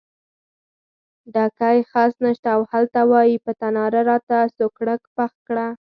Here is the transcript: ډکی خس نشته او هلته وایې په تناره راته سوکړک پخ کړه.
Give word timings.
ډکی 1.33 1.77
خس 1.91 2.13
نشته 2.25 2.49
او 2.55 2.61
هلته 2.71 2.99
وایې 3.11 3.37
په 3.45 3.51
تناره 3.61 4.01
راته 4.09 4.37
سوکړک 4.57 5.01
پخ 5.15 5.31
کړه. 5.47 5.67